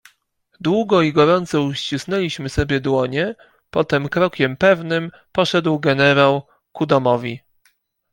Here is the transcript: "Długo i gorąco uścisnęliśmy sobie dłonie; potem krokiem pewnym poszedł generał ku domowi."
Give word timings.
"Długo 0.59 1.01
i 1.01 1.13
gorąco 1.13 1.61
uścisnęliśmy 1.61 2.49
sobie 2.49 2.79
dłonie; 2.79 3.35
potem 3.71 4.09
krokiem 4.09 4.57
pewnym 4.57 5.11
poszedł 5.31 5.79
generał 5.79 6.41
ku 6.71 6.85
domowi." 6.85 7.39